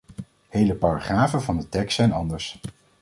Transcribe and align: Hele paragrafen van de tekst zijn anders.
Hele 0.49 0.75
paragrafen 0.75 1.41
van 1.41 1.57
de 1.57 1.69
tekst 1.69 1.95
zijn 1.95 2.11
anders. 2.11 2.59